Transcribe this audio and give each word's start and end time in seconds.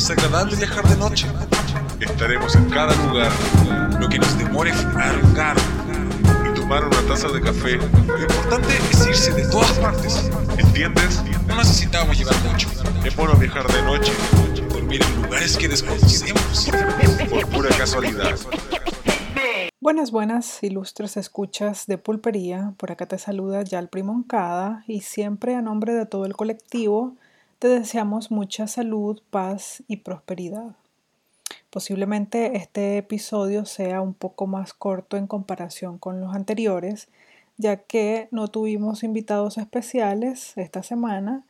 Es 0.00 0.08
agradable 0.08 0.56
viajar 0.56 0.88
de 0.88 0.96
noche. 0.96 1.26
Estaremos 2.00 2.56
en 2.56 2.70
cada 2.70 2.94
lugar, 3.06 3.30
lo 4.00 4.08
que 4.08 4.18
nos 4.18 4.38
demore 4.38 4.72
un 4.72 5.34
carro 5.34 5.60
y 6.50 6.58
tomar 6.58 6.86
una 6.86 7.02
taza 7.02 7.28
de 7.28 7.42
café. 7.42 7.76
Lo 7.76 8.18
importante 8.18 8.78
es 8.90 9.06
irse 9.06 9.30
de 9.32 9.46
todas 9.50 9.70
partes. 9.72 10.30
¿Entiendes? 10.56 11.22
No 11.46 11.54
necesitamos 11.56 12.16
llevar 12.16 12.34
mucho. 12.50 12.70
Es 13.04 13.14
bueno 13.14 13.34
viajar 13.34 13.70
de 13.70 13.82
noche, 13.82 14.12
dormir 14.70 15.02
en 15.02 15.22
lugares 15.22 15.58
que 15.58 15.68
desconocemos, 15.68 16.70
por 17.28 17.46
pura 17.48 17.68
casualidad. 17.76 18.38
Buenas, 19.80 20.10
buenas, 20.12 20.62
ilustres 20.62 21.18
escuchas 21.18 21.86
de 21.86 21.98
pulpería. 21.98 22.72
Por 22.78 22.90
acá 22.90 23.04
te 23.04 23.18
saluda 23.18 23.62
Yal 23.64 23.90
Primoncada 23.90 24.82
y 24.86 25.02
siempre 25.02 25.56
a 25.56 25.60
nombre 25.60 25.92
de 25.92 26.06
todo 26.06 26.24
el 26.24 26.34
colectivo 26.34 27.18
te 27.60 27.68
deseamos 27.68 28.30
mucha 28.30 28.66
salud, 28.66 29.20
paz 29.28 29.82
y 29.86 29.98
prosperidad. 29.98 30.76
Posiblemente 31.68 32.56
este 32.56 32.96
episodio 32.96 33.66
sea 33.66 34.00
un 34.00 34.14
poco 34.14 34.46
más 34.46 34.72
corto 34.72 35.18
en 35.18 35.26
comparación 35.26 35.98
con 35.98 36.22
los 36.22 36.34
anteriores, 36.34 37.08
ya 37.58 37.76
que 37.76 38.28
no 38.30 38.48
tuvimos 38.48 39.02
invitados 39.02 39.58
especiales 39.58 40.56
esta 40.56 40.82
semana 40.82 41.44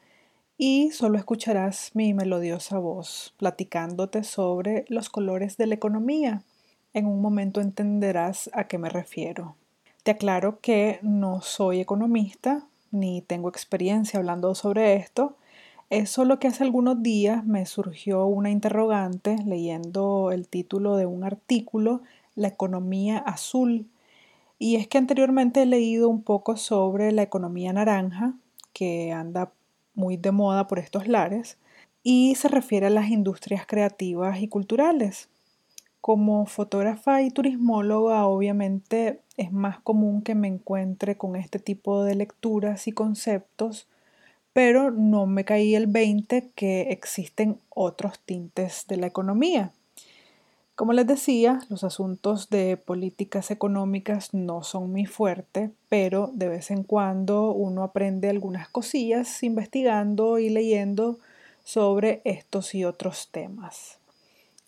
y 0.59 0.91
solo 0.91 1.16
escucharás 1.16 1.93
mi 1.95 2.13
melodiosa 2.13 2.79
voz 2.79 3.33
platicándote 3.37 4.24
sobre 4.24 4.87
los 4.88 5.11
colores 5.11 5.57
de 5.59 5.69
la 5.69 5.77
economía. 5.77 6.43
En 6.93 7.07
un 7.07 7.23
momento 7.23 7.61
entenderás 7.61 8.51
a 8.52 8.65
qué 8.65 8.79
me 8.79 8.88
refiero. 8.88 9.55
Te 10.02 10.11
aclaro 10.11 10.59
que 10.59 10.99
no 11.02 11.41
soy 11.41 11.80
economista 11.80 12.66
ni 12.91 13.23
tengo 13.23 13.49
experiencia 13.49 14.19
hablando 14.19 14.57
sobre 14.57 14.97
esto, 14.97 15.37
es 15.91 16.09
solo 16.09 16.39
que 16.39 16.47
hace 16.47 16.62
algunos 16.62 17.03
días 17.03 17.45
me 17.45 17.67
surgió 17.67 18.25
una 18.27 18.51
interrogante 18.51 19.37
leyendo 19.45 20.30
el 20.30 20.46
título 20.46 20.96
de 20.96 21.05
un 21.05 21.24
artículo, 21.24 22.02
La 22.37 22.46
economía 22.46 23.19
azul. 23.19 23.87
Y 24.57 24.77
es 24.77 24.87
que 24.87 24.99
anteriormente 24.99 25.63
he 25.63 25.66
leído 25.66 26.09
un 26.09 26.23
poco 26.23 26.57
sobre 26.57 27.11
la 27.11 27.23
economía 27.23 27.73
naranja, 27.73 28.35
que 28.73 29.11
anda 29.11 29.52
muy 29.95 30.16
de 30.16 30.30
moda 30.30 30.68
por 30.68 30.79
estos 30.79 31.09
lares, 31.09 31.59
y 32.05 32.37
se 32.37 32.46
refiere 32.46 32.87
a 32.87 32.91
las 32.91 33.11
industrias 33.11 33.66
creativas 33.66 34.41
y 34.41 34.46
culturales. 34.46 35.29
Como 36.01 36.46
fotógrafa 36.46 37.23
y 37.23 37.30
turismóloga, 37.33 38.27
obviamente 38.27 39.23
es 39.37 39.51
más 39.51 39.80
común 39.80 40.23
que 40.23 40.37
me 40.37 40.46
encuentre 40.46 41.16
con 41.16 41.35
este 41.35 41.59
tipo 41.59 42.05
de 42.05 42.15
lecturas 42.15 42.87
y 42.87 42.93
conceptos 42.93 43.88
pero 44.52 44.90
no 44.90 45.26
me 45.26 45.45
caí 45.45 45.74
el 45.74 45.87
20 45.87 46.51
que 46.54 46.82
existen 46.90 47.59
otros 47.68 48.20
tintes 48.24 48.87
de 48.88 48.96
la 48.96 49.06
economía. 49.06 49.73
Como 50.74 50.95
les 50.95 51.06
decía, 51.06 51.60
los 51.68 51.84
asuntos 51.84 52.48
de 52.48 52.78
políticas 52.78 53.51
económicas 53.51 54.32
no 54.32 54.62
son 54.62 54.93
mi 54.93 55.04
fuerte, 55.04 55.71
pero 55.90 56.30
de 56.32 56.48
vez 56.48 56.71
en 56.71 56.84
cuando 56.84 57.52
uno 57.52 57.82
aprende 57.82 58.30
algunas 58.30 58.66
cosillas 58.68 59.43
investigando 59.43 60.38
y 60.38 60.48
leyendo 60.48 61.18
sobre 61.65 62.23
estos 62.24 62.74
y 62.74 62.84
otros 62.84 63.28
temas. 63.30 63.98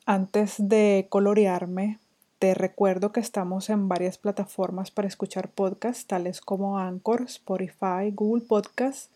Antes 0.05 0.57
de 0.59 1.07
colorearme, 1.09 1.99
te 2.39 2.55
recuerdo 2.55 3.13
que 3.13 3.21
estamos 3.21 3.71
en 3.71 3.89
varias 3.89 4.19
plataformas 4.19 4.91
para 4.91 5.09
escuchar 5.09 5.49
podcasts, 5.49 6.07
tales 6.07 6.41
como 6.41 6.79
Anchor, 6.79 7.23
Spotify, 7.23 8.11
Google 8.13 8.45
Podcasts 8.45 9.09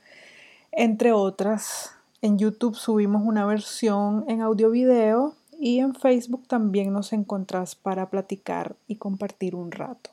entre 0.77 1.13
otras. 1.13 1.93
En 2.23 2.39
YouTube 2.39 2.77
subimos 2.77 3.23
una 3.25 3.45
versión 3.47 4.25
en 4.29 4.43
audio-video 4.43 5.35
y 5.59 5.81
en 5.81 5.95
Facebook 5.95 6.47
también 6.47 6.93
nos 6.93 7.13
encontrás 7.13 7.75
para 7.75 8.11
platicar 8.11 8.77
y 8.87 8.97
compartir 8.97 9.55
un 9.55 9.73
rato. 9.73 10.11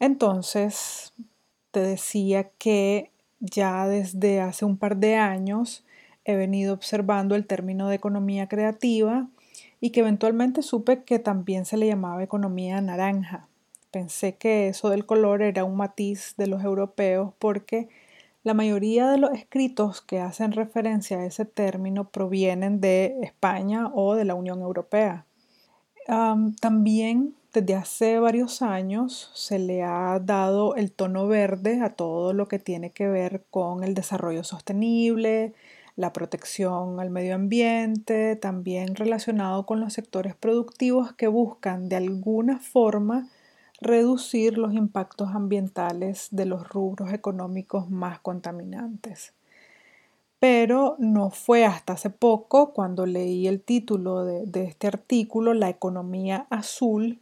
Entonces, 0.00 1.12
te 1.70 1.80
decía 1.80 2.50
que 2.58 3.10
ya 3.40 3.86
desde 3.86 4.40
hace 4.40 4.64
un 4.64 4.76
par 4.76 4.96
de 4.96 5.14
años 5.14 5.84
he 6.24 6.34
venido 6.34 6.74
observando 6.74 7.36
el 7.36 7.46
término 7.46 7.88
de 7.88 7.96
economía 7.96 8.48
creativa 8.48 9.28
y 9.80 9.90
que 9.90 10.00
eventualmente 10.00 10.62
supe 10.62 11.04
que 11.04 11.20
también 11.20 11.64
se 11.64 11.76
le 11.76 11.86
llamaba 11.86 12.22
economía 12.22 12.80
naranja. 12.80 13.46
Pensé 13.92 14.34
que 14.34 14.68
eso 14.68 14.90
del 14.90 15.06
color 15.06 15.40
era 15.40 15.64
un 15.64 15.76
matiz 15.76 16.34
de 16.36 16.48
los 16.48 16.64
europeos 16.64 17.32
porque 17.38 17.88
la 18.48 18.54
mayoría 18.54 19.10
de 19.10 19.18
los 19.18 19.32
escritos 19.32 20.00
que 20.00 20.20
hacen 20.20 20.52
referencia 20.52 21.18
a 21.18 21.26
ese 21.26 21.44
término 21.44 22.08
provienen 22.08 22.80
de 22.80 23.18
España 23.20 23.90
o 23.94 24.14
de 24.14 24.24
la 24.24 24.34
Unión 24.34 24.62
Europea. 24.62 25.26
también 26.60 27.34
desde 27.52 27.74
hace 27.74 28.18
varios 28.18 28.62
años 28.62 29.30
se 29.34 29.58
le 29.58 29.82
ha 29.82 30.18
dado 30.18 30.76
el 30.76 30.92
tono 30.92 31.26
verde 31.26 31.82
a 31.82 31.90
todo 31.90 32.32
lo 32.32 32.48
que 32.48 32.58
tiene 32.58 32.90
que 32.90 33.06
ver 33.06 33.44
con 33.50 33.84
el 33.84 33.92
desarrollo 33.92 34.42
sostenible, 34.44 35.52
la 35.96 36.14
protección 36.14 37.00
al 37.00 37.10
medio 37.10 37.34
ambiente, 37.34 38.34
también 38.36 38.94
relacionado 38.94 39.66
con 39.66 39.78
los 39.78 39.92
sectores 39.92 40.34
productivos 40.34 41.12
que 41.12 41.28
buscan 41.28 41.90
de 41.90 41.96
alguna 41.96 42.60
forma 42.60 43.28
reducir 43.80 44.58
los 44.58 44.74
impactos 44.74 45.30
ambientales 45.34 46.28
de 46.30 46.46
los 46.46 46.68
rubros 46.68 47.12
económicos 47.12 47.90
más 47.90 48.20
contaminantes. 48.20 49.32
Pero 50.40 50.96
no 50.98 51.30
fue 51.30 51.64
hasta 51.64 51.94
hace 51.94 52.10
poco 52.10 52.72
cuando 52.72 53.06
leí 53.06 53.48
el 53.48 53.60
título 53.60 54.24
de, 54.24 54.64
este 54.64 54.86
artículo, 54.86 55.52
La 55.52 55.68
economía 55.68 56.46
azul, 56.50 57.18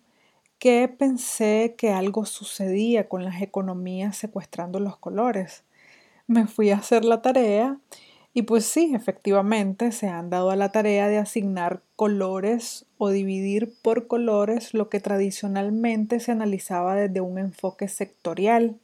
que 0.58 0.88
pensé 0.88 1.74
que 1.78 1.92
algo 1.92 2.26
sucedía 2.26 3.08
con 3.08 3.24
las 3.24 3.40
economías 3.40 4.16
secuestrando 4.16 4.80
los 4.80 4.96
colores. 4.98 5.64
Me 6.26 6.46
fui 6.46 6.70
a 6.70 6.76
hacer 6.76 7.04
la 7.04 7.22
tarea 7.22 7.78
y 8.36 8.42
pues 8.42 8.66
sí, 8.66 8.92
efectivamente 8.94 9.92
se 9.92 10.08
han 10.08 10.28
dado 10.28 10.50
a 10.50 10.56
la 10.56 10.70
tarea 10.70 11.08
de 11.08 11.16
asignar 11.16 11.80
colores 11.96 12.84
o 12.98 13.08
dividir 13.08 13.72
por 13.80 14.08
colores 14.08 14.74
lo 14.74 14.90
que 14.90 15.00
tradicionalmente 15.00 16.20
se 16.20 16.32
analizaba 16.32 16.96
desde 16.96 17.22
un 17.22 17.38
enfoque 17.38 17.88
sectorial. 17.88 18.76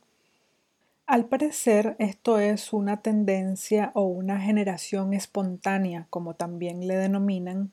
Al 1.06 1.26
parecer 1.26 1.96
esto 1.98 2.38
es 2.38 2.72
una 2.72 3.02
tendencia 3.02 3.90
o 3.92 4.04
una 4.04 4.40
generación 4.40 5.12
espontánea, 5.12 6.06
como 6.08 6.32
también 6.32 6.88
le 6.88 6.96
denominan, 6.96 7.72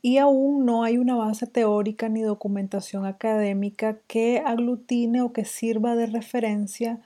y 0.00 0.16
aún 0.16 0.64
no 0.64 0.82
hay 0.82 0.96
una 0.96 1.16
base 1.16 1.46
teórica 1.46 2.08
ni 2.08 2.22
documentación 2.22 3.04
académica 3.04 3.98
que 4.06 4.42
aglutine 4.46 5.20
o 5.20 5.34
que 5.34 5.44
sirva 5.44 5.94
de 5.94 6.06
referencia 6.06 7.00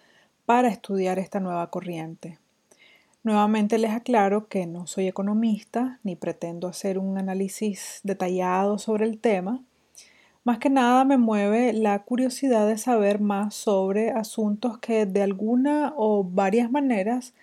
para 0.45 0.69
estudiar 0.69 1.19
esta 1.19 1.41
nueva 1.41 1.69
corriente. 1.71 2.39
Nuevamente 3.27 3.79
les 3.79 3.91
aclaro 3.91 4.47
que 4.47 4.67
no 4.67 4.87
soy 4.87 5.09
economista 5.09 5.99
ni 6.05 6.15
pretendo 6.15 6.69
hacer 6.69 6.97
un 6.97 7.19
análisis 7.19 7.99
detallado 8.05 8.79
sobre 8.79 9.05
el 9.05 9.19
tema. 9.19 9.65
Más 10.45 10.59
que 10.59 10.71
nada 10.71 11.05
me 11.05 11.19
mueve 11.19 11.73
la 11.73 12.05
curiosidad 12.05 12.69
de 12.69 12.79
saber 12.79 13.21
más 13.21 13.53
sobre 13.53 14.13
asuntos 14.13 14.79
que 14.79 15.07
de 15.07 15.25
alguna 15.25 15.93
o 15.97 16.23
varias 16.23 16.71
maneras 16.71 17.35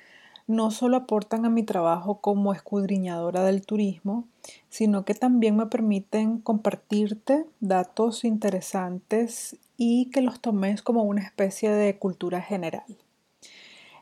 no 0.47 0.71
solo 0.71 0.95
aportan 0.95 1.45
a 1.45 1.49
mi 1.49 1.63
trabajo 1.63 2.21
como 2.21 2.53
escudriñadora 2.53 3.43
del 3.43 3.65
turismo, 3.65 4.25
sino 4.69 5.03
que 5.03 5.15
también 5.15 5.57
me 5.57 5.65
permiten 5.65 6.39
compartirte 6.39 7.45
datos 7.59 8.23
interesantes 8.23 9.57
y 9.75 10.09
que 10.11 10.21
los 10.21 10.39
tomes 10.39 10.81
como 10.81 11.03
una 11.03 11.23
especie 11.23 11.71
de 11.71 11.97
cultura 11.97 12.41
general. 12.41 12.85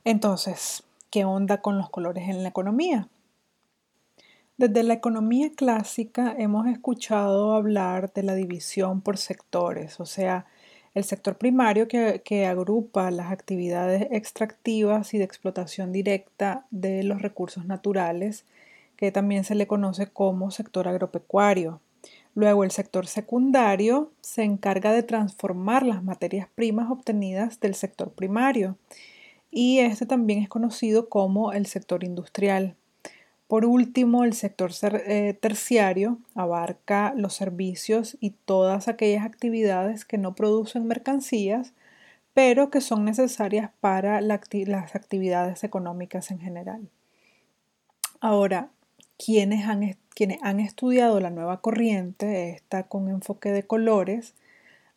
Entonces, 0.03 0.83
¿Qué 1.11 1.25
onda 1.25 1.57
con 1.57 1.77
los 1.77 1.89
colores 1.89 2.29
en 2.29 2.41
la 2.41 2.47
economía? 2.47 3.09
Desde 4.55 4.81
la 4.81 4.93
economía 4.93 5.51
clásica 5.53 6.33
hemos 6.37 6.67
escuchado 6.67 7.53
hablar 7.53 8.13
de 8.13 8.23
la 8.23 8.33
división 8.33 9.01
por 9.01 9.17
sectores, 9.17 9.99
o 9.99 10.05
sea, 10.05 10.45
el 10.93 11.03
sector 11.03 11.37
primario 11.37 11.89
que, 11.89 12.21
que, 12.23 12.45
agrupa 12.45 13.11
las 13.11 13.29
actividades 13.29 14.07
extractivas 14.09 15.13
y 15.13 15.17
de 15.17 15.25
explotación 15.25 15.91
directa 15.91 16.65
de 16.71 17.03
los 17.03 17.21
recursos 17.21 17.65
naturales, 17.65 18.45
que 18.95 19.11
también 19.11 19.43
se 19.43 19.55
le 19.55 19.67
conoce 19.67 20.07
como 20.07 20.49
sector 20.49 20.87
agropecuario. 20.87 21.81
Luego 22.35 22.63
el 22.63 22.71
sector 22.71 23.05
secundario 23.05 24.11
se 24.21 24.43
encarga 24.43 24.93
de 24.93 25.03
transformar 25.03 25.85
las 25.85 26.05
materias 26.05 26.47
primas 26.55 26.89
obtenidas 26.89 27.59
del 27.59 27.75
sector 27.75 28.11
primario 28.13 28.77
y 29.51 29.79
este 29.79 30.05
también 30.05 30.41
es 30.41 30.49
conocido 30.49 31.09
como 31.09 31.51
el 31.51 31.65
sector 31.65 32.03
industrial. 32.03 32.75
Por 33.47 33.65
último, 33.65 34.23
el 34.23 34.31
sector 34.31 34.71
eh, 34.93 35.37
terciario 35.39 36.17
abarca 36.35 37.13
los 37.17 37.33
servicios 37.33 38.17
y 38.21 38.29
todas 38.29 38.87
aquellas 38.87 39.25
actividades 39.25 40.05
que 40.05 40.17
no 40.17 40.35
producen 40.35 40.87
mercancías, 40.87 41.73
pero 42.33 42.69
que 42.69 42.79
son 42.79 43.03
necesarias 43.03 43.69
para 43.81 44.21
las 44.21 44.95
actividades 44.95 45.65
económicas 45.65 46.31
en 46.31 46.39
general. 46.39 46.89
Ahora, 48.21 48.69
¿quiénes, 49.17 49.65
quienes 50.15 50.37
han 50.43 50.61
estudiado 50.61 51.19
la 51.19 51.29
nueva 51.29 51.59
corriente, 51.59 52.51
esta 52.51 52.83
con 52.83 53.09
enfoque 53.09 53.51
de 53.51 53.63
colores, 53.63 54.33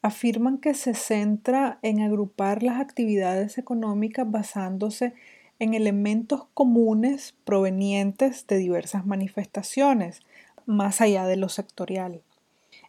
afirman 0.05 0.59
que 0.59 0.75
se 0.75 0.93
centra 0.93 1.79
en 1.81 2.03
agrupar 2.03 2.63
las 2.63 2.79
actividades 2.79 3.57
económicas 3.57 4.31
basándose 4.31 5.15
en 5.59 5.73
elementos 5.73 6.45
comunes 6.53 7.35
provenientes 7.47 8.47
de 8.47 8.59
diversas 8.59 9.07
manifestaciones, 9.07 10.21
más 10.67 11.01
allá 11.01 11.27
de 11.27 11.37
lo 11.37 11.49
sectorial. 11.49 12.21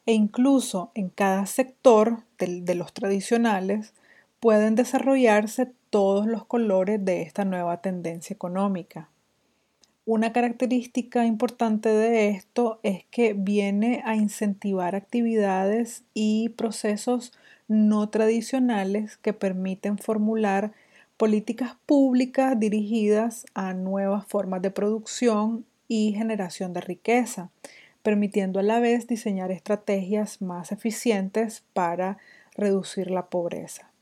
E 0.05 0.11
incluso 0.11 0.91
en 0.93 1.07
cada 1.07 1.45
sector 1.45 2.23
de, 2.37 2.75
los 2.75 2.91
tradicionales 2.91 3.93
pueden 4.41 4.75
desarrollarse 4.75 5.71
todos 5.89 6.27
los 6.27 6.43
colores 6.43 7.05
de 7.05 7.21
esta 7.21 7.45
nueva 7.45 7.77
tendencia 7.77 8.33
económica. 8.33 9.07
Una 10.07 10.33
característica 10.33 11.25
importante 11.25 11.89
de 11.89 12.29
esto 12.29 12.79
es 12.83 13.05
que 13.09 13.33
viene 13.33 14.03
a 14.05 14.15
incentivar 14.15 14.95
actividades 14.95 16.03
y 16.13 16.49
procesos 16.49 17.33
no 17.67 18.07
tradicionales 18.09 19.17
que 19.17 19.33
permiten 19.33 19.97
formular 19.97 20.73
políticas 21.17 21.75
públicas 21.87 22.59
dirigidas 22.59 23.47
a 23.55 23.73
nuevas 23.73 24.27
formas 24.27 24.61
de 24.61 24.69
producción 24.69 25.65
y 25.87 26.13
generación 26.13 26.71
de 26.73 26.81
riqueza, 26.81 27.49
permitiendo 28.03 28.59
a 28.59 28.63
la 28.63 28.79
vez 28.79 29.07
diseñar 29.07 29.49
estrategias 29.49 30.39
más 30.39 30.71
eficientes 30.71 31.63
para 31.73 32.19
reducir 32.55 33.09
la 33.09 33.25
pobreza. 33.25 33.94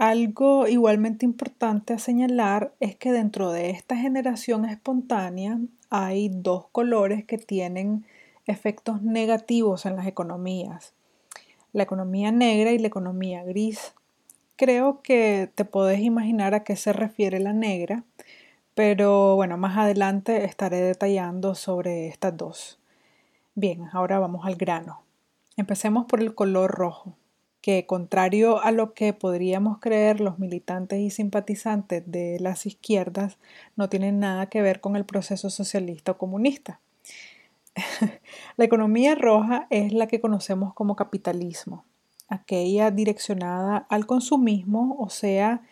Algo 0.00 0.66
igualmente 0.66 1.26
importante 1.26 1.92
a 1.92 1.98
señalar 1.98 2.72
es 2.80 2.96
que 2.96 3.12
dentro 3.12 3.52
de 3.52 3.68
esta 3.68 3.96
generación 3.96 4.64
espontánea 4.64 5.58
hay 5.90 6.30
dos 6.32 6.68
colores 6.72 7.26
que 7.26 7.36
tienen 7.36 8.06
efectos 8.46 9.02
negativos 9.02 9.84
en 9.84 9.96
las 9.96 10.06
economías, 10.06 10.94
la 11.74 11.82
economía 11.82 12.32
negra 12.32 12.72
y 12.72 12.78
la 12.78 12.86
economía 12.86 13.44
gris. 13.44 13.92
Creo 14.56 15.02
que 15.02 15.50
te 15.54 15.66
podés 15.66 16.00
imaginar 16.00 16.54
a 16.54 16.64
qué 16.64 16.76
se 16.76 16.94
refiere 16.94 17.38
la 17.38 17.52
negra, 17.52 18.02
pero 18.74 19.36
bueno, 19.36 19.58
más 19.58 19.76
adelante 19.76 20.46
estaré 20.46 20.78
detallando 20.78 21.54
sobre 21.54 22.08
estas 22.08 22.34
dos. 22.34 22.78
Bien, 23.54 23.90
ahora 23.92 24.18
vamos 24.18 24.46
al 24.46 24.54
grano. 24.54 25.02
Empecemos 25.58 26.06
por 26.06 26.22
el 26.22 26.34
color 26.34 26.70
rojo 26.70 27.16
que, 27.60 27.86
contrario 27.86 28.62
a 28.62 28.70
lo 28.70 28.94
que 28.94 29.12
podríamos 29.12 29.78
creer 29.78 30.20
los 30.20 30.38
militantes 30.38 31.00
y 31.00 31.10
simpatizantes 31.10 32.02
de 32.06 32.38
las 32.40 32.66
izquierdas, 32.66 33.38
no 33.76 33.88
tienen 33.88 34.18
nada 34.20 34.46
que 34.46 34.62
ver 34.62 34.80
con 34.80 34.96
el 34.96 35.04
proceso 35.04 35.50
socialista 35.50 36.12
o 36.12 36.18
comunista. 36.18 36.80
la 38.56 38.64
economía 38.64 39.14
roja 39.14 39.66
es 39.70 39.92
la 39.92 40.06
que 40.06 40.20
conocemos 40.20 40.74
como 40.74 40.96
capitalismo, 40.96 41.84
aquella 42.28 42.90
direccionada 42.90 43.86
al 43.88 44.06
consumismo, 44.06 44.96
o 44.98 45.10
sea, 45.10 45.62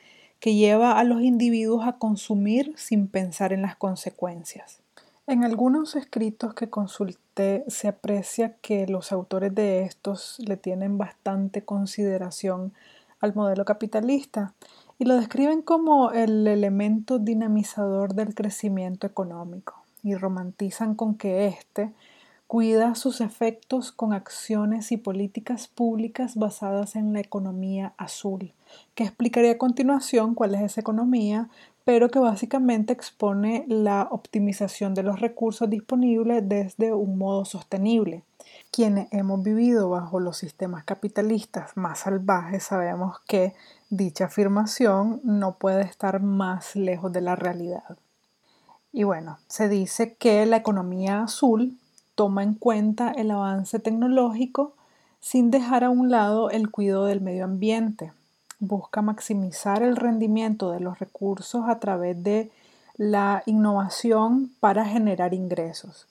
que 0.41 0.55
lleva 0.55 0.99
a 0.99 1.05
los 1.05 1.23
individuos 1.23 1.87
a 1.87 1.99
consumir 1.99 2.73
sin 2.77 3.09
pensar 3.09 3.53
en 3.53 3.63
las 3.63 3.77
consecuencias. 3.77 4.81
En 5.29 5.45
algunos 5.45 5.95
escritos 5.95 6.55
que 6.55 6.71
consulté 6.71 7.63
se 7.69 7.87
aprecia 7.87 8.55
que 8.63 8.87
los 8.87 9.13
autores 9.13 9.55
de 9.55 9.83
estos 9.83 10.39
le 10.39 10.57
tienen 10.57 10.97
bastante 10.97 11.67
consideración 11.67 12.73
al 13.21 13.35
modelo 13.35 13.67
capitalista 13.67 14.55
y 14.99 15.05
lo 15.05 15.17
describen 15.17 15.61
como 15.61 16.13
el 16.13 16.47
elemento 16.47 17.19
dinamizador 17.19 18.15
del 18.15 18.35
crecimiento 18.35 19.07
económico 19.07 19.75
y 20.03 20.15
romantizan 20.15 20.95
con 20.95 21.15
que 21.15 21.47
éste 21.47 21.93
cuida 22.47 22.95
sus 22.95 23.21
efectos 23.21 23.93
con 23.93 24.15
acciones 24.15 24.93
y 24.93 24.97
políticas 24.97 25.69
públicas 25.69 26.37
basadas 26.37 26.97
en 26.97 27.13
la 27.13 27.21
economía 27.21 27.93
azul, 27.99 28.55
que 28.95 29.05
explicaré 29.05 29.51
a 29.51 29.59
continuación 29.59 30.35
cuál 30.35 30.55
es 30.55 30.63
esa 30.63 30.81
economía, 30.81 31.49
pero 31.85 32.11
que 32.11 32.19
básicamente 32.19 32.93
expone 32.93 33.65
la 33.69 34.09
optimización 34.11 34.95
de 34.95 35.03
los 35.03 35.21
recursos 35.21 35.71
disponibles 35.71 36.47
desde 36.49 36.93
un 36.93 37.17
modo 37.17 37.45
sostenible. 37.45 38.25
Quienes 38.71 39.09
hemos 39.11 39.43
vivido 39.43 39.89
bajo 39.89 40.21
los 40.21 40.37
sistemas 40.37 40.85
capitalistas 40.85 41.77
más 41.77 42.01
salvajes 42.01 42.65
sabemos 42.65 43.19
que 43.27 43.55
dicha 43.89 44.27
afirmación 44.27 45.21
no 45.25 45.57
puede 45.57 45.83
estar 45.83 46.21
más 46.21 46.77
lejos 46.77 47.13
de 47.13 47.23
la 47.23 47.37
realidad. 47.37 47.97
Y 48.93 49.05
bueno, 49.05 49.39
se 49.47 49.69
dice 49.69 50.15
que 50.15 50.45
la 50.45 50.59
economía 50.59 51.23
azul 51.23 51.79
toma 52.15 52.43
en 52.43 52.55
cuenta 52.55 53.13
el 53.13 53.31
avance 53.31 53.79
tecnológico 53.79 54.75
sin 55.21 55.51
dejar 55.51 55.85
a 55.85 55.91
un 55.91 56.11
lado 56.11 56.51
el 56.51 56.71
cuidado 56.71 57.07
del 57.07 57.21
medio 57.21 57.45
ambiente, 57.45 58.13
busca 58.59 59.03
maximizar 59.03 59.83
el 59.83 59.97
rendimiento 59.97 60.71
de 60.73 60.81
los 60.81 60.99
recursos 60.99 61.69
a 61.69 61.79
través 61.79 62.23
de 62.23 62.51
la 62.97 63.43
innovación 63.47 64.51
para 64.61 64.85
generar 64.85 65.35
ingresos. 65.35 66.07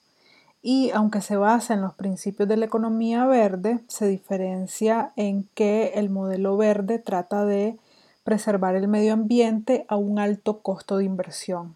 Y 0.61 0.91
aunque 0.91 1.21
se 1.21 1.37
basa 1.37 1.73
en 1.73 1.81
los 1.81 1.93
principios 1.93 2.49
de 2.49 2.57
la 2.57 2.65
economía 2.65 3.25
verde, 3.25 3.79
se 3.87 4.07
diferencia 4.07 5.11
en 5.15 5.47
que 5.53 5.93
el 5.95 6.09
modelo 6.09 6.57
verde 6.57 6.99
trata 6.99 7.45
de 7.45 7.77
preservar 8.23 8.75
el 8.75 8.87
medio 8.87 9.13
ambiente 9.13 9.85
a 9.87 9.95
un 9.95 10.19
alto 10.19 10.59
costo 10.59 10.97
de 10.97 11.05
inversión. 11.05 11.75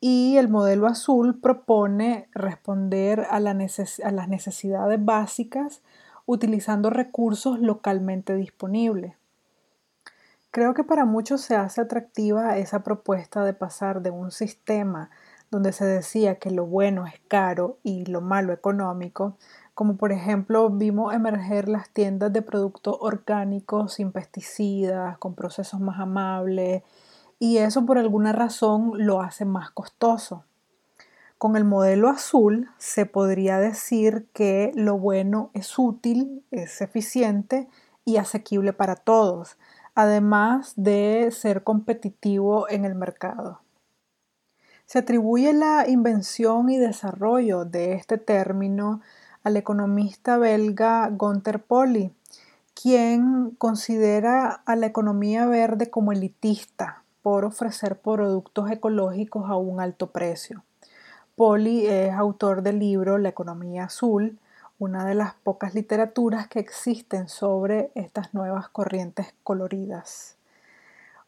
Y 0.00 0.36
el 0.36 0.48
modelo 0.48 0.86
azul 0.86 1.40
propone 1.40 2.28
responder 2.32 3.26
a, 3.30 3.40
las 3.40 3.56
necesidades 4.28 5.04
básicas 5.04 5.80
utilizando 6.26 6.90
recursos 6.90 7.58
localmente 7.58 8.36
disponibles. 8.36 9.14
Creo 10.54 10.72
que 10.72 10.84
para 10.84 11.04
muchos 11.04 11.40
se 11.40 11.56
hace 11.56 11.80
atractiva 11.80 12.58
esa 12.58 12.84
propuesta 12.84 13.44
de 13.44 13.54
pasar 13.54 14.02
de 14.02 14.12
un 14.12 14.30
sistema 14.30 15.10
donde 15.50 15.72
se 15.72 15.84
decía 15.84 16.36
que 16.36 16.52
lo 16.52 16.64
bueno 16.64 17.08
es 17.08 17.14
caro 17.26 17.78
y 17.82 18.04
lo 18.06 18.20
malo 18.20 18.52
económico, 18.52 19.36
como 19.74 19.96
por 19.96 20.12
ejemplo 20.12 20.70
vimos 20.70 21.12
emerger 21.12 21.68
las 21.68 21.90
tiendas 21.90 22.32
de 22.32 22.40
productos 22.40 22.96
orgánicos 23.00 23.94
sin 23.94 24.12
pesticidas, 24.12 25.18
con 25.18 25.34
procesos 25.34 25.80
más 25.80 25.98
amables, 25.98 26.84
y 27.40 27.56
eso 27.56 27.84
por 27.84 27.98
alguna 27.98 28.30
razón 28.30 28.92
lo 28.94 29.22
hace 29.22 29.44
más 29.44 29.72
costoso. 29.72 30.44
Con 31.36 31.56
el 31.56 31.64
modelo 31.64 32.08
azul 32.08 32.68
se 32.78 33.06
podría 33.06 33.58
decir 33.58 34.28
que 34.32 34.70
lo 34.76 34.98
bueno 34.98 35.50
es 35.52 35.76
útil, 35.80 36.44
es 36.52 36.80
eficiente 36.80 37.66
y 38.04 38.18
asequible 38.18 38.72
para 38.72 38.94
todos, 38.94 39.56
además 39.94 40.72
de 40.76 41.30
ser 41.30 41.62
competitivo 41.62 42.68
en 42.68 42.84
el 42.84 42.94
mercado. 42.94 43.60
Se 44.86 44.98
atribuye 44.98 45.52
la 45.52 45.88
invención 45.88 46.68
y 46.68 46.76
desarrollo 46.76 47.64
de 47.64 47.94
este 47.94 48.18
término 48.18 49.00
al 49.42 49.56
economista 49.56 50.36
belga 50.38 51.08
Gunther 51.10 51.62
Polly, 51.62 52.12
quien 52.74 53.50
considera 53.52 54.50
a 54.50 54.76
la 54.76 54.86
economía 54.86 55.46
verde 55.46 55.90
como 55.90 56.12
elitista 56.12 57.02
por 57.22 57.44
ofrecer 57.44 58.00
productos 58.00 58.70
ecológicos 58.70 59.48
a 59.48 59.56
un 59.56 59.80
alto 59.80 60.10
precio. 60.10 60.64
Polly 61.36 61.86
es 61.86 62.12
autor 62.12 62.62
del 62.62 62.78
libro 62.78 63.18
La 63.18 63.30
economía 63.30 63.84
azul, 63.84 64.38
una 64.78 65.04
de 65.04 65.14
las 65.14 65.34
pocas 65.34 65.74
literaturas 65.74 66.48
que 66.48 66.58
existen 66.58 67.28
sobre 67.28 67.90
estas 67.94 68.34
nuevas 68.34 68.68
corrientes 68.68 69.34
coloridas. 69.42 70.36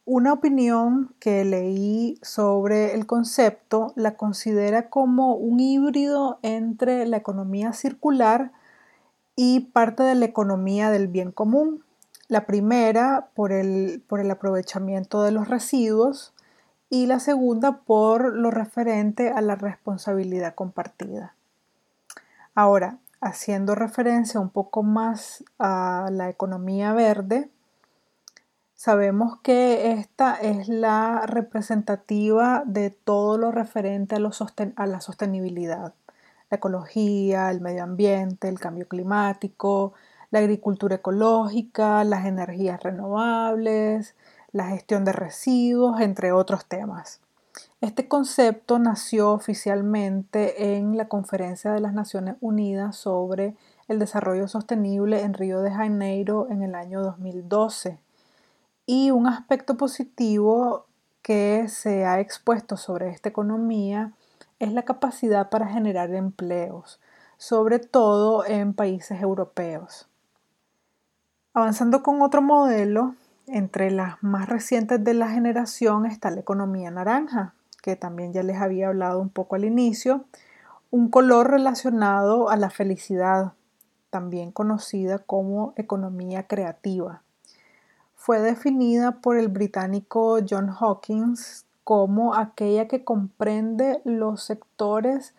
Una 0.04 0.32
opinión 0.32 1.14
que 1.18 1.44
leí 1.44 2.18
sobre 2.22 2.94
el 2.94 3.06
concepto 3.06 3.92
la 3.96 4.14
considera 4.16 4.88
como 4.88 5.34
un 5.34 5.58
híbrido 5.58 6.38
entre 6.42 7.06
la 7.06 7.16
economía 7.16 7.72
circular 7.72 8.52
y 9.34 9.60
parte 9.60 10.04
de 10.04 10.14
la 10.14 10.26
economía 10.26 10.90
del 10.90 11.08
bien 11.08 11.32
común. 11.32 11.82
La 12.28 12.46
primera 12.46 13.28
por 13.34 13.52
el, 13.52 14.02
por 14.06 14.20
el 14.20 14.30
aprovechamiento 14.30 15.22
de 15.22 15.32
los 15.32 15.48
residuos 15.48 16.32
y 16.88 17.06
la 17.06 17.18
segunda 17.18 17.78
por 17.78 18.32
lo 18.32 18.50
referente 18.50 19.30
a 19.30 19.40
la 19.40 19.56
responsabilidad 19.56 20.54
compartida. 20.54 21.34
Ahora, 22.54 22.98
haciendo 23.20 23.74
referencia 23.74 24.40
un 24.40 24.50
poco 24.50 24.82
más 24.82 25.44
a 25.58 26.08
la 26.10 26.28
economía 26.28 26.92
verde, 26.92 27.50
sabemos 28.74 29.38
que 29.42 29.92
esta 29.92 30.34
es 30.36 30.68
la 30.68 31.22
representativa 31.26 32.62
de 32.66 32.90
todo 32.90 33.38
lo 33.38 33.50
referente 33.50 34.16
a, 34.16 34.86
la 34.86 35.00
sostenibilidad, 35.00 35.94
la 36.50 36.56
ecología, 36.56 37.50
el 37.50 37.60
medio 37.60 37.82
ambiente, 37.82 38.48
el 38.48 38.60
cambio 38.60 38.86
climático, 38.86 39.94
la 40.30 40.40
agricultura 40.40 40.96
ecológica, 40.96 42.04
las 42.04 42.26
energías 42.26 42.82
renovables, 42.82 44.14
la 44.52 44.68
gestión 44.68 45.04
de 45.04 45.12
residuos, 45.12 46.00
entre 46.00 46.32
otros 46.32 46.66
temas. 46.66 47.20
Este 47.82 48.08
concepto 48.08 48.78
nació 48.78 49.32
oficialmente 49.32 50.76
en 50.76 50.96
la 50.96 51.08
Conferencia 51.08 51.72
de 51.72 51.80
las 51.80 51.92
Naciones 51.92 52.36
Unidas 52.40 52.96
sobre 52.96 53.54
el 53.86 53.98
Desarrollo 53.98 54.48
Sostenible 54.48 55.20
en 55.20 55.34
Río 55.34 55.60
de 55.60 55.70
Janeiro 55.70 56.46
en 56.48 56.62
el 56.62 56.74
año 56.74 57.02
2012. 57.02 57.98
Y 58.86 59.10
un 59.10 59.26
aspecto 59.26 59.76
positivo 59.76 60.86
que 61.20 61.68
se 61.68 62.06
ha 62.06 62.18
expuesto 62.18 62.78
sobre 62.78 63.10
esta 63.10 63.28
economía 63.28 64.12
es 64.58 64.72
la 64.72 64.84
capacidad 64.84 65.50
para 65.50 65.68
generar 65.68 66.14
empleos, 66.14 66.98
sobre 67.36 67.78
todo 67.78 68.46
en 68.46 68.72
países 68.72 69.20
europeos. 69.20 70.08
Avanzando 71.52 72.02
con 72.02 72.22
otro 72.22 72.40
modelo, 72.40 73.16
entre 73.46 73.90
las 73.90 74.22
más 74.22 74.48
recientes 74.48 75.04
de 75.04 75.12
la 75.12 75.28
generación 75.28 76.06
está 76.06 76.30
la 76.30 76.40
economía 76.40 76.90
naranja, 76.90 77.52
que 77.86 77.94
también 77.94 78.32
ya 78.32 78.42
les 78.42 78.56
había 78.56 78.88
hablado 78.88 79.20
un 79.20 79.28
poco 79.28 79.54
al 79.54 79.64
inicio, 79.64 80.24
un 80.90 81.08
color 81.08 81.52
relacionado 81.52 82.50
a 82.50 82.56
la 82.56 82.68
felicidad, 82.68 83.52
también 84.10 84.50
conocida 84.50 85.20
como 85.20 85.72
economía 85.76 86.48
creativa. 86.48 87.22
Fue 88.16 88.40
definida 88.40 89.20
por 89.20 89.36
el 89.38 89.46
británico 89.46 90.38
John 90.50 90.68
Hawkins 90.68 91.64
como 91.84 92.34
aquella 92.34 92.88
que 92.88 93.04
comprende 93.04 94.00
los 94.04 94.42
sectores 94.42 95.32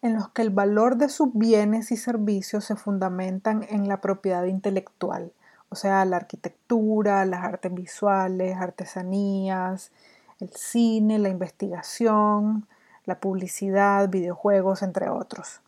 en 0.00 0.14
los 0.14 0.30
que 0.30 0.40
el 0.40 0.48
valor 0.48 0.96
de 0.96 1.10
sus 1.10 1.34
bienes 1.34 1.92
y 1.92 1.98
servicios 1.98 2.64
se 2.64 2.76
fundamentan 2.76 3.66
en 3.68 3.88
la 3.88 4.00
propiedad 4.00 4.44
intelectual, 4.44 5.34
o 5.68 5.74
sea, 5.74 6.02
la 6.06 6.16
arquitectura, 6.16 7.26
las 7.26 7.44
artes 7.44 7.74
visuales, 7.74 8.56
artesanías, 8.56 9.92
el 10.40 10.50
cine, 10.50 11.18
la 11.18 11.28
investigación, 11.28 12.66
la 13.04 13.20
publicidad, 13.20 14.08
videojuegos, 14.08 14.82
entre 14.82 15.08
otros. 15.08 15.60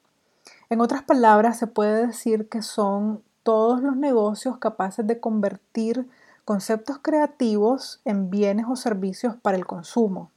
En 0.71 0.81
otras 0.81 1.02
palabras, 1.02 1.59
se 1.59 1.67
puede 1.67 2.07
decir 2.07 2.49
que 2.49 2.62
son 2.62 3.23
todos 3.43 3.83
los 3.83 3.97
negocios 3.97 4.59
capaces 4.59 5.07
de 5.07 5.21
convertir 5.21 6.09
conceptos 6.45 6.99
creativos 6.99 8.00
en 8.05 8.31
bienes 8.31 8.67
o 8.69 8.76
servicios 8.76 9.37
para 9.37 9.57
el 9.57 9.67
consumo. 9.67 10.31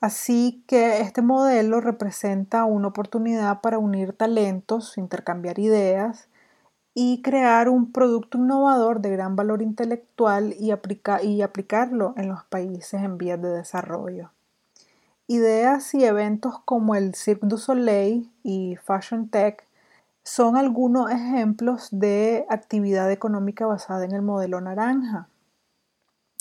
Así 0.00 0.64
que 0.66 1.00
este 1.00 1.22
modelo 1.22 1.80
representa 1.80 2.64
una 2.64 2.88
oportunidad 2.88 3.60
para 3.60 3.78
unir 3.78 4.12
talentos, 4.12 4.98
intercambiar 4.98 5.58
ideas 5.58 6.28
y 6.94 7.22
crear 7.22 7.68
un 7.68 7.90
producto 7.92 8.38
innovador 8.38 9.00
de 9.00 9.10
gran 9.10 9.36
valor 9.36 9.62
intelectual 9.62 10.54
y, 10.58 10.72
y 11.22 11.42
aplicarlo 11.42 12.14
en 12.16 12.28
los 12.28 12.44
países 12.44 13.02
en 13.02 13.18
vías 13.18 13.40
de 13.40 13.48
desarrollo. 13.48 14.30
Ideas 15.26 15.94
y 15.94 16.04
eventos 16.04 16.58
como 16.64 16.94
el 16.94 17.14
Cirque 17.14 17.46
du 17.46 17.56
Soleil 17.56 18.30
y 18.42 18.76
Fashion 18.76 19.28
Tech 19.28 19.64
son 20.24 20.56
algunos 20.56 21.10
ejemplos 21.10 21.88
de 21.90 22.44
actividad 22.48 23.10
económica 23.10 23.66
basada 23.66 24.04
en 24.04 24.12
el 24.12 24.22
modelo 24.22 24.60
naranja. 24.60 25.28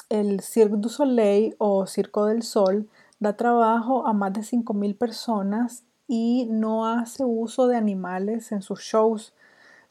El 0.09 0.41
Cirque 0.41 0.75
du 0.77 0.89
Soleil 0.89 1.55
o 1.57 1.87
Circo 1.87 2.25
del 2.25 2.43
Sol 2.43 2.89
da 3.19 3.37
trabajo 3.37 4.05
a 4.07 4.13
más 4.13 4.33
de 4.33 4.41
5.000 4.41 4.97
personas 4.97 5.83
y 6.07 6.47
no 6.49 6.85
hace 6.85 7.23
uso 7.23 7.67
de 7.67 7.77
animales 7.77 8.51
en 8.51 8.61
sus 8.61 8.81
shows, 8.81 9.33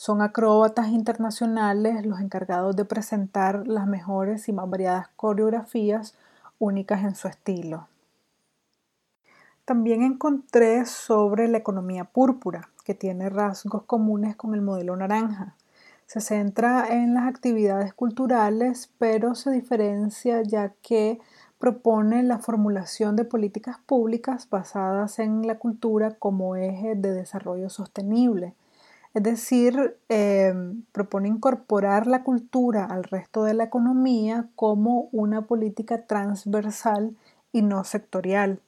son 0.01 0.23
acróbatas 0.23 0.89
internacionales 0.89 2.07
los 2.07 2.21
encargados 2.21 2.75
de 2.75 2.87
presentar 2.87 3.69
las 3.69 3.87
mejores 3.87 4.49
y 4.49 4.53
más 4.55 4.71
variadas 4.71 5.09
coreografías 5.15 6.15
únicas 6.59 7.05
en 7.05 7.15
su 7.15 7.29
estilo. 7.29 7.87
También 9.67 10.01
encontré 10.01 10.87
sobre 10.87 11.49
la 11.49 11.59
economía 11.59 12.05
púrpura, 12.05 12.71
que 12.83 12.95
tiene 12.95 13.29
rasgos 13.29 13.83
comunes 13.83 14.37
con 14.37 14.55
el 14.55 14.63
modelo 14.63 14.97
naranja. 14.97 15.55
Se 16.07 16.23
centra 16.23 16.87
en 16.89 17.13
las 17.13 17.29
actividades 17.29 17.93
culturales, 17.93 18.91
pero 18.97 19.35
se 19.35 19.51
diferencia 19.51 20.41
ya 20.41 20.73
que 20.81 21.21
propone 21.59 22.23
la 22.23 22.39
formulación 22.39 23.17
de 23.17 23.27
políticas 23.27 23.77
públicas 23.85 24.49
basadas 24.49 25.19
en 25.19 25.47
la 25.47 25.59
cultura 25.59 26.13
como 26.13 26.57
eje 26.57 26.95
de 26.95 27.13
desarrollo 27.13 27.69
sostenible 27.69 28.55
es 29.13 29.23
decir, 29.23 29.97
em, 30.09 30.83
propone 30.93 31.29
incorporar 31.29 32.07
la 32.07 32.23
cultura 32.23 32.85
al 32.85 33.05
resto 33.05 33.43
de 33.43 33.55
la 33.55 33.65
economía 33.65 34.49
como 34.55 35.09
una 35.13 35.43
política 35.43 36.07
transversal 36.07 37.17
y 37.53 37.63
no 37.63 37.83
sectorial. 37.85 38.61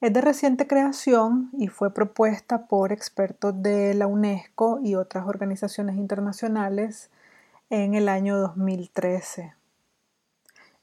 Es 0.00 0.12
de 0.12 0.20
reciente 0.20 0.66
creación 0.66 1.50
y 1.52 1.68
fue 1.68 1.92
propuesta 1.92 2.66
por 2.66 2.92
expertos 2.92 3.60
de 3.62 3.92
la 3.94 4.06
UNESCO 4.06 4.80
y 4.82 4.94
otras 4.94 5.26
organizaciones 5.26 5.96
internacionales 5.96 7.10
en 7.70 7.94
el 7.94 8.08
año 8.08 8.38
2013. 8.38 9.54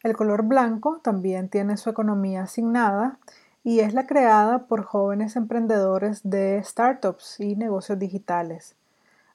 El 0.04 0.16
color 0.16 0.44
blanco 0.44 1.00
también 1.02 1.50
tiene 1.50 1.78
su 1.78 1.90
economía 1.90 2.44
asignada 2.44 3.18
y 3.64 3.80
es 3.80 3.94
la 3.94 4.08
creada 4.08 4.68
por 4.68 4.84
jóvenes 4.84 5.36
emprendedores 5.36 6.22
de 6.24 6.62
startups 6.64 7.40
y 7.40 7.56
negocios 7.56 8.00
digitales. 8.00 8.76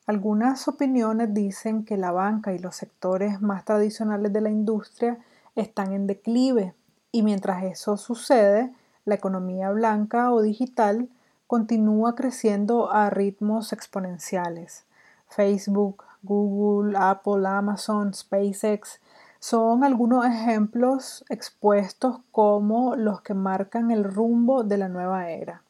Algunas 0.06 0.66
opiniones 0.68 1.32
dicen 1.32 1.84
que 1.84 1.96
la 1.96 2.10
banca 2.10 2.52
y 2.52 2.58
los 2.58 2.76
sectores 2.76 3.40
más 3.40 3.64
tradicionales 3.64 4.32
de 4.32 4.40
la 4.40 4.50
industria 4.50 5.18
están 5.54 5.92
en 5.92 6.06
declive 6.06 6.74
y 7.12 7.22
mientras 7.22 7.62
eso 7.64 7.96
sucede, 7.96 8.72
la 9.04 9.14
economía 9.14 9.70
blanca 9.70 10.32
o 10.32 10.40
digital 10.40 11.08
continúa 11.46 12.14
creciendo 12.14 12.90
a 12.90 13.10
ritmos 13.10 13.72
exponenciales. 13.74 14.84
Facebook, 15.28 16.04
Google, 16.22 16.96
Apple, 16.96 17.46
Amazon, 17.46 18.14
SpaceX 18.14 19.00
son 19.42 19.82
algunos 19.82 20.24
ejemplos 20.24 21.24
expuestos 21.28 22.20
como 22.30 22.94
los 22.94 23.22
que 23.22 23.34
marcan 23.34 23.90
el 23.90 24.04
rumbo 24.04 24.62
de 24.62 24.78
la 24.78 24.88
nueva 24.88 25.30
era. 25.30 25.64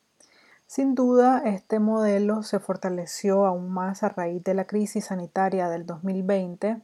Sin 0.66 0.94
duda, 0.94 1.40
este 1.46 1.78
modelo 1.78 2.42
se 2.42 2.60
fortaleció 2.60 3.46
aún 3.46 3.70
más 3.70 4.02
a 4.02 4.10
raíz 4.10 4.44
de 4.44 4.52
la 4.52 4.66
crisis 4.66 5.06
sanitaria 5.06 5.70
del 5.70 5.86
2020, 5.86 6.82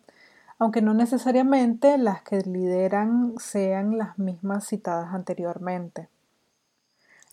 aunque 0.59 0.80
no 0.80 0.95
necesariamente 0.95 1.99
las 1.99 2.23
que 2.23 2.40
lideran 2.40 3.35
sean 3.38 3.99
las 3.99 4.18
mismas 4.18 4.66
citadas 4.66 5.12
anteriormente. 5.12 6.09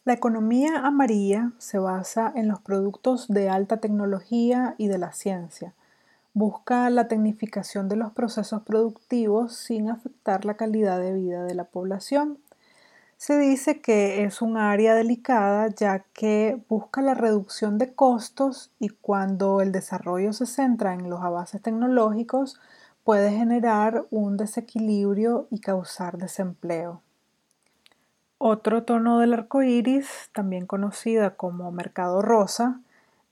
La 0.04 0.12
economía 0.12 0.86
amarilla 0.86 1.54
se 1.60 1.80
basa 1.80 2.30
en 2.36 2.50
los 2.50 2.60
productos 2.60 3.30
de 3.30 3.50
alta 3.50 3.78
tecnología 3.78 4.76
y 4.78 4.90
de 4.90 4.98
la 4.98 5.14
ciencia, 5.14 5.74
busca 6.36 6.90
la 6.90 7.08
tecnificación 7.08 7.88
de 7.88 7.96
los 7.96 8.12
procesos 8.12 8.62
productivos 8.64 9.56
sin 9.56 9.90
afectar 9.90 10.44
la 10.44 10.56
calidad 10.56 11.00
de 11.00 11.14
vida 11.14 11.46
de 11.46 11.56
la 11.56 11.64
población. 11.64 12.40
Se 13.16 13.40
dice 13.40 13.80
que 13.80 14.26
es 14.26 14.42
un 14.42 14.58
área 14.58 14.96
delicada 14.96 15.70
ya 15.70 16.00
que 16.14 16.62
busca 16.68 17.02
la 17.02 17.14
reducción 17.14 17.78
de 17.78 17.94
costos 17.94 18.70
y 18.80 18.90
cuando 18.90 19.62
el 19.62 19.72
desarrollo 19.72 20.34
se 20.34 20.46
centra 20.46 20.94
en 20.94 21.10
los 21.10 21.22
avances 21.22 21.62
tecnológicos 21.62 22.60
puede 23.06 23.32
generar 23.32 24.06
un 24.12 24.36
desequilibrio 24.36 25.48
y 25.52 25.62
causar 25.62 26.18
desempleo. 26.18 27.02
Otro 28.38 28.84
tono 28.84 29.20
del 29.20 29.34
arco 29.34 29.64
iris, 29.64 30.30
también 30.34 30.66
conocida 30.66 31.38
como 31.38 31.72
mercado 31.72 32.22
rosa, 32.22 32.82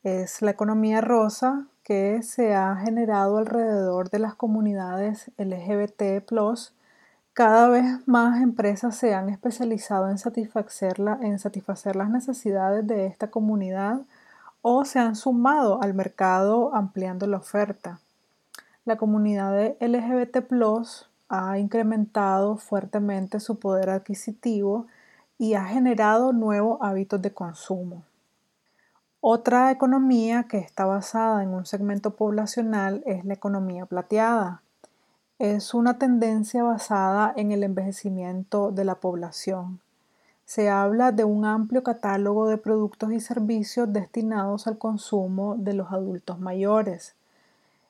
es 0.03 0.41
la 0.41 0.51
economía 0.51 1.01
rosa 1.01 1.67
que 1.83 2.23
se 2.23 2.55
ha 2.55 2.75
generado 2.77 3.37
alrededor 3.37 4.09
de 4.09 4.19
las 4.19 4.35
comunidades 4.35 5.31
LGBT. 5.37 6.25
Cada 7.33 7.67
vez 7.67 7.85
más 8.07 8.41
empresas 8.41 8.95
se 8.95 9.13
han 9.13 9.29
especializado 9.29 10.09
en 10.09 10.17
satisfacer, 10.17 11.01
en 11.21 11.39
satisfacer 11.39 11.95
las 11.95 12.09
necesidades 12.09 12.87
de 12.87 13.07
esta 13.07 13.29
comunidad 13.29 14.01
o 14.61 14.85
se 14.85 14.99
han 14.99 15.15
sumado 15.15 15.81
al 15.81 15.93
mercado 15.93 16.73
ampliando 16.73 17.27
la 17.27 17.37
oferta. 17.37 17.99
La 18.85 18.97
comunidad 18.97 19.75
LGBT 19.79 20.37
ha 21.29 21.57
incrementado 21.57 22.57
fuertemente 22.57 23.39
su 23.39 23.59
poder 23.59 23.89
adquisitivo 23.89 24.87
y 25.37 25.55
ha 25.55 25.65
generado 25.65 26.31
nuevos 26.31 26.79
hábitos 26.81 27.21
de 27.21 27.33
consumo. 27.33 28.03
Otra 29.25 29.71
economía 29.71 30.47
que 30.49 30.57
está 30.57 30.83
basada 30.83 31.43
en 31.43 31.53
un 31.53 31.65
segmento 31.65 32.13
poblacional 32.17 33.01
es 33.05 33.23
la 33.23 33.35
economía 33.35 33.85
plateada. 33.85 34.63
Es 35.39 35.73
una 35.73 35.97
tendencia 35.97 36.61
basada 36.61 37.33
en 37.37 37.53
el 37.53 37.63
envejecimiento 37.63 38.71
de 38.71 38.83
la 38.83 38.95
población. 38.95 39.79
Se 40.43 40.69
habla 40.69 41.13
de 41.13 41.23
un 41.23 41.45
amplio 41.45 41.83
catálogo 41.83 42.49
de 42.49 42.57
productos 42.57 43.13
y 43.13 43.21
servicios 43.21 43.93
destinados 43.93 44.67
al 44.67 44.77
consumo 44.77 45.55
de 45.57 45.73
los 45.73 45.93
adultos 45.93 46.41
mayores. 46.41 47.15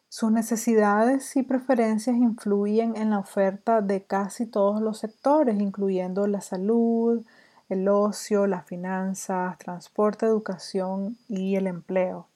Sus 0.09 0.31
necesidades 0.31 1.35
y 1.35 1.41
preferencias 1.41 2.15
influyen 2.15 2.95
en 2.95 3.09
la 3.09 3.17
oferta 3.17 3.81
de 3.81 4.03
casi 4.03 4.45
todos 4.45 4.83
los 4.83 4.99
sectores, 4.99 5.59
incluyendo 5.59 6.27
la 6.27 6.41
salud, 6.41 7.23
el 7.69 7.87
ocio, 7.87 8.47
las 8.47 8.65
finanzas, 8.65 9.57
transporte, 9.57 10.25
educación 10.25 11.17
y 11.27 11.55
el 11.55 11.67
empleo. 11.67 12.27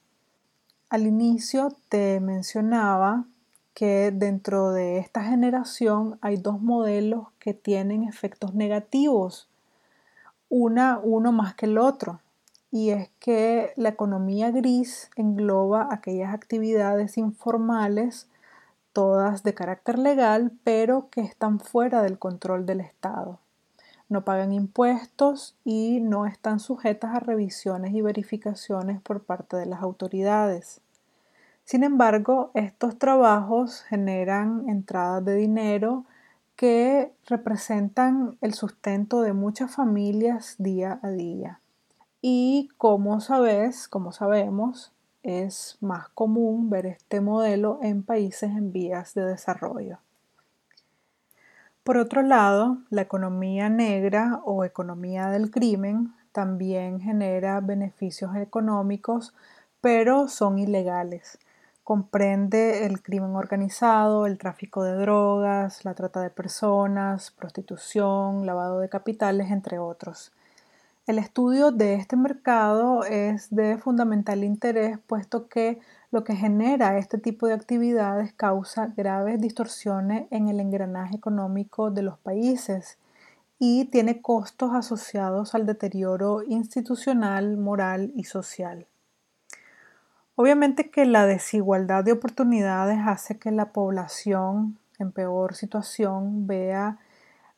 Al 0.89 1.05
inicio 1.05 1.75
te 1.89 2.19
mencionaba 2.19 3.25
que 3.73 4.11
dentro 4.11 4.71
de 4.71 4.97
esta 4.97 5.23
generación 5.23 6.17
hay 6.21 6.37
dos 6.37 6.61
modelos 6.61 7.27
que 7.39 7.53
tienen 7.53 8.03
efectos 8.03 8.55
negativos, 8.55 9.47
una, 10.49 10.99
uno 11.03 11.31
más 11.31 11.53
que 11.55 11.65
el 11.65 11.77
otro, 11.77 12.21
y 12.71 12.89
es 12.89 13.09
que 13.19 13.73
la 13.75 13.89
economía 13.89 14.51
gris 14.51 15.09
engloba 15.15 15.89
aquellas 15.91 16.33
actividades 16.33 17.17
informales, 17.17 18.27
todas 18.93 19.43
de 19.43 19.53
carácter 19.53 19.99
legal, 19.99 20.51
pero 20.63 21.09
que 21.09 21.21
están 21.21 21.59
fuera 21.59 22.01
del 22.01 22.17
control 22.17 22.65
del 22.65 22.81
Estado. 22.81 23.39
No 24.09 24.23
pagan 24.23 24.53
impuestos 24.53 25.55
y 25.65 25.99
no 25.99 26.25
están 26.25 26.59
sujetas 26.59 27.15
a 27.15 27.19
revisiones 27.19 27.93
y 27.93 28.01
verificaciones 28.01 29.01
por 29.01 29.23
parte 29.23 29.57
de 29.57 29.65
las 29.65 29.81
autoridades. 29.81 30.81
Sin 31.65 31.83
embargo, 31.83 32.51
estos 32.53 32.97
trabajos 32.97 33.83
generan 33.83 34.69
entradas 34.69 35.25
de 35.25 35.35
dinero 35.35 36.05
que 36.55 37.11
representan 37.25 38.37
el 38.41 38.53
sustento 38.53 39.21
de 39.21 39.33
muchas 39.33 39.75
familias 39.75 40.55
día 40.57 40.99
a 41.03 41.09
día. 41.09 41.59
Y 42.21 42.69
como 42.77 43.19
sabes, 43.19 43.87
como 43.87 44.11
sabemos, 44.11 44.93
es 45.23 45.77
más 45.81 46.09
común 46.09 46.69
ver 46.69 46.85
este 46.85 47.19
modelo 47.21 47.79
en 47.83 48.01
países 48.01 48.49
en 48.51 48.71
vías 48.71 49.13
de 49.13 49.25
desarrollo. 49.25 49.99
Por 51.87 51.95
otro 51.95 52.21
lado, 52.21 52.79
la 52.89 53.03
economía 53.03 53.69
negra 53.69 54.41
o 54.43 54.65
economía 54.65 55.29
del 55.29 55.51
crimen 55.51 56.13
también 56.33 56.99
genera 56.99 57.61
beneficios 57.61 58.35
económicos, 58.35 59.33
pero 59.79 60.27
son 60.27 60.59
ilegales 60.59 61.39
comprende 61.87 62.85
el 62.85 63.01
crimen 63.01 63.37
organizado, 63.37 64.25
el 64.25 64.37
tráfico 64.37 64.83
de 64.83 64.95
drogas, 64.95 65.85
la 65.85 65.93
trata 65.93 66.19
de 66.19 66.29
personas, 66.29 67.31
prostitución, 67.31 68.45
lavado 68.45 68.81
de 68.81 68.89
capitales, 68.89 69.51
entre 69.51 69.79
otros. 69.79 70.33
El 71.05 71.17
estudio 71.17 71.71
de 71.71 71.93
este 71.93 72.17
mercado 72.17 73.05
es 73.05 73.55
de 73.55 73.77
fundamental 73.77 74.43
interés 74.43 74.99
puesto 75.07 75.47
que 75.47 75.79
lo 76.11 76.23
que 76.23 76.35
genera 76.35 76.97
este 76.97 77.17
tipo 77.17 77.47
de 77.47 77.53
actividades 77.53 78.33
causa 78.33 78.93
graves 78.95 79.41
distorsiones 79.41 80.27
en 80.31 80.47
el 80.47 80.59
engranaje 80.59 81.15
económico 81.15 81.91
de 81.91 82.01
los 82.01 82.17
países 82.17 82.97
y 83.59 83.85
tiene 83.85 84.21
costos 84.21 84.73
asociados 84.73 85.55
al 85.55 85.65
deterioro 85.65 86.43
institucional, 86.43 87.57
moral 87.57 88.11
y 88.15 88.25
social. 88.25 88.87
Obviamente 90.35 90.91
que 90.91 91.05
la 91.05 91.25
desigualdad 91.25 92.03
de 92.03 92.11
oportunidades 92.11 92.99
hace 93.05 93.39
que 93.39 93.51
la 93.51 93.71
población 93.71 94.77
en 94.99 95.11
peor 95.11 95.55
situación 95.55 96.45
vea 96.45 96.99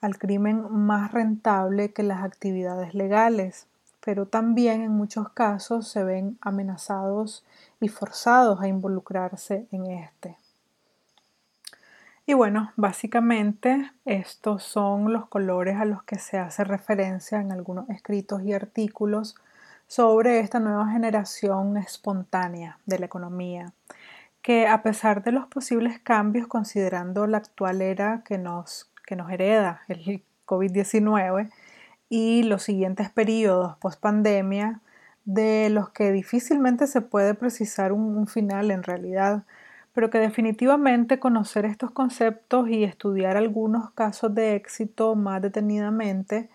al 0.02 0.18
crimen 0.18 0.66
más 0.72 1.12
rentable 1.12 1.92
que 1.92 2.04
las 2.04 2.24
actividades 2.24 2.94
legales, 2.94 3.68
pero 4.10 4.26
también 4.26 4.82
en 4.82 4.92
muchos 4.92 5.30
casos 5.30 5.88
se 5.88 6.04
ven 6.04 6.40
amenazados 6.42 7.46
y 7.80 7.90
forzados 7.90 8.60
a 8.60 8.68
involucrarse 8.68 9.68
en 9.72 9.86
este. 9.86 10.36
Y 12.26 12.34
bueno, 12.34 12.72
básicamente 12.76 13.92
estos 14.06 14.64
son 14.64 15.14
los 15.14 15.28
colores 15.28 15.78
a 15.78 15.86
los 15.86 16.02
que 16.02 16.18
se 16.18 16.40
hace 16.40 16.64
referencia 16.64 17.40
en 17.40 17.52
algunos 17.52 17.88
escritos 17.92 18.42
y 18.42 18.54
artículos 18.54 19.36
sobre 19.86 20.40
esta 20.40 20.60
nueva 20.60 20.90
generación 20.90 21.78
espontánea 21.78 22.80
de 22.88 22.98
la 22.98 23.06
economía, 23.06 23.74
que 24.42 24.68
a 24.68 24.82
pesar 24.82 25.22
de 25.22 25.34
los 25.34 25.46
posibles 25.46 26.00
cambios 26.00 26.48
considerando 26.48 27.28
la 27.28 27.38
actual 27.38 27.84
era 27.84 28.24
que 28.26 28.40
nos, 28.40 28.90
que 29.06 29.16
nos 29.16 29.30
hereda 29.30 29.84
el 29.88 30.24
COVID-19 30.48 31.52
y 32.10 32.44
los 32.44 32.64
siguientes 32.64 33.10
periodos 33.10 33.78
post 33.78 34.00
pandemia, 34.02 34.82
de 35.26 35.70
los 35.70 35.90
que 35.92 36.12
difícilmente 36.12 36.88
se 36.88 37.02
puede 37.02 37.36
precisar 37.36 37.92
un, 37.92 38.18
un 38.18 38.28
final 38.28 38.72
en 38.72 38.84
realidad, 38.84 39.44
pero 39.94 40.10
que 40.10 40.20
definitivamente 40.20 41.20
conocer 41.20 41.66
estos 41.66 41.92
conceptos 41.92 42.70
y 42.70 42.84
estudiar 42.84 43.38
algunos 43.38 43.92
casos 43.92 44.34
de 44.34 44.56
éxito 44.56 45.16
más 45.16 45.42
detenidamente 45.42 46.50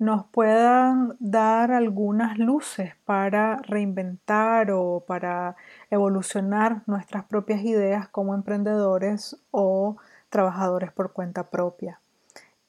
nos 0.00 0.24
puedan 0.24 1.14
dar 1.20 1.72
algunas 1.72 2.38
luces 2.38 2.94
para 3.04 3.58
reinventar 3.58 4.70
o 4.70 5.04
para 5.06 5.56
evolucionar 5.90 6.82
nuestras 6.86 7.24
propias 7.24 7.62
ideas 7.62 8.08
como 8.08 8.34
emprendedores 8.34 9.36
o 9.50 9.98
trabajadores 10.30 10.90
por 10.90 11.12
cuenta 11.12 11.50
propia, 11.50 11.99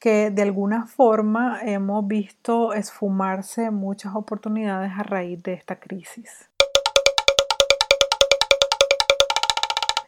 que 0.02 0.32
de 0.32 0.42
alguna 0.42 0.86
forma 0.86 1.60
hemos 1.62 2.08
visto 2.08 2.74
esfumarse 2.74 3.70
muchas 3.70 4.16
oportunidades 4.16 4.90
a 4.98 5.04
raíz 5.04 5.40
de 5.44 5.52
esta 5.52 5.76
crisis. 5.76 6.50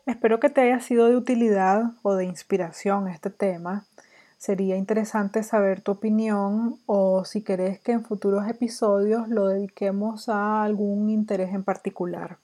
Espero 0.05 0.41
que 0.41 0.51
te 0.51 0.63
haya 0.63 0.81
sido 0.81 1.07
de 1.07 1.17
utilidad 1.17 1.93
o 2.03 2.15
de 2.15 2.25
inspiración 2.25 3.07
este 3.07 3.31
tema 3.31 3.85
Sería 4.45 4.77
interesante 4.77 5.43
saber 5.43 5.81
tu 5.81 5.93
opinión 5.93 6.79
o 6.85 7.25
si 7.25 7.41
querés 7.41 7.81
que 7.81 7.93
en 7.93 8.05
futuros 8.05 8.47
episodios 8.47 9.27
lo 9.31 9.49
dediquemos 9.49 10.29
a 10.29 10.63
algún 10.63 11.09
interés 11.09 11.55
en 11.55 11.65
particular. 11.65 12.37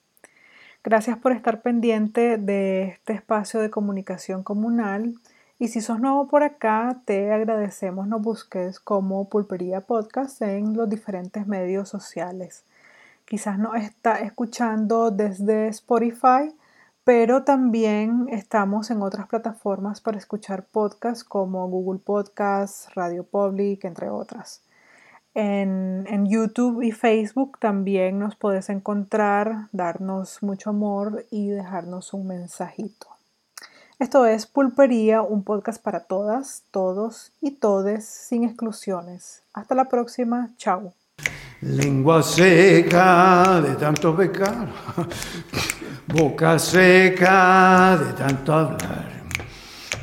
Gracias 0.83 1.19
por 1.19 1.33
estar 1.33 1.61
pendiente 1.61 2.39
de 2.39 2.85
este 2.85 3.13
espacio 3.13 3.61
de 3.61 3.69
comunicación 3.69 4.43
comunal 4.43 5.17
y 5.61 5.69
si 5.69 5.81
sos 5.81 6.01
nuevo 6.01 6.27
por 6.27 6.43
acá, 6.43 7.03
te 7.05 7.33
agradecemos 7.33 8.09
nos 8.09 8.21
busques 8.21 8.81
como 8.81 9.29
Pulpería 9.29 9.83
Podcast 9.83 10.43
en 10.43 10.77
los 10.77 10.91
diferentes 10.91 11.47
medios 11.47 11.89
sociales. 11.89 12.65
Quizás 13.25 13.61
nos 13.61 13.77
está 13.77 14.19
escuchando 14.19 15.13
desde 15.13 15.69
Spotify 15.69 16.53
pero 17.05 17.43
también 17.43 18.27
estamos 18.31 18.91
en 18.91 19.03
otras 19.03 19.27
plataformas 19.27 20.01
para 20.01 20.19
escuchar 20.19 20.65
podcasts 20.65 21.25
como 21.25 21.67
Google 21.69 21.99
Podcasts, 21.99 22.95
Radio 22.95 23.25
Public, 23.25 23.85
entre 23.85 24.11
otras. 24.11 24.63
En, 25.35 26.05
en, 26.09 26.27
YouTube 26.27 26.83
y 26.83 26.93
Facebook 26.93 27.59
también 27.59 28.19
nos 28.19 28.37
puedes 28.37 28.69
encontrar, 28.69 29.69
darnos 29.73 30.43
mucho 30.43 30.71
amor 30.71 31.25
y 31.31 31.49
dejarnos 31.49 32.13
un 32.15 32.27
mensajito. 32.27 33.20
Esto 34.01 34.25
es 34.25 34.47
Pulpería, 34.47 35.21
un 35.21 35.45
podcast 35.45 35.83
para 35.83 36.01
todas, 36.01 36.65
todos 36.71 37.33
y 37.43 37.51
todes 37.51 38.07
sin 38.07 38.45
exclusiones. 38.45 39.43
Hasta 39.53 39.75
la 39.75 39.91
próxima, 39.91 40.49
chao. 40.57 40.95
Lengua 41.61 42.23
seca 42.23 43.61
de 43.61 43.75
tanto 43.75 44.17
pecar, 44.17 44.69
boca 46.07 46.59
seca 46.59 47.99
de 48.03 48.15
tanto 48.15 48.55
hablar. 48.55 49.10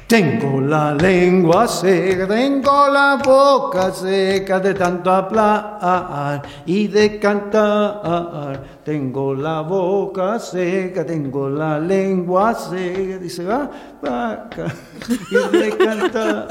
Tengo 0.08 0.62
la 0.62 0.93
lengua 0.93 1.67
seca, 1.67 2.26
tengo 2.26 2.88
la 2.88 3.20
boca 3.22 3.91
seca 3.91 4.58
de 4.58 4.74
tanto 4.74 5.12
hablar 5.12 6.41
y 6.65 6.88
de 6.88 7.20
cantar. 7.20 8.63
Tengo 8.86 9.36
la 9.36 9.60
boca 9.63 10.39
seca, 10.39 11.06
tengo 11.06 11.50
la 11.50 11.78
lengua 11.78 12.54
seca, 12.54 13.17
dice 13.17 13.43
va, 13.43 13.70
vaca, 14.02 14.74
y 15.30 15.58
de 15.58 15.78
cantar. 15.78 16.48